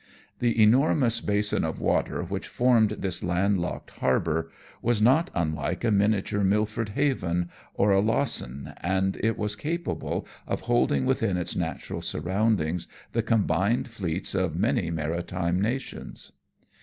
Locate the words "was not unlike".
4.81-5.83